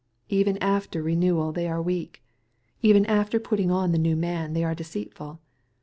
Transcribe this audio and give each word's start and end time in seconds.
Even 0.29 0.57
after 0.63 1.03
renewal 1.03 1.51
they 1.51 1.65
«fcre 1.65 1.83
weak. 1.85 2.23
Even 2.81 3.05
after 3.05 3.39
putting 3.39 3.69
on 3.69 3.91
the 3.91 3.99
new 3.99 4.15
man 4.15 4.53
they 4.53 4.63
are 4.63 4.73
deceitful. 4.73 5.39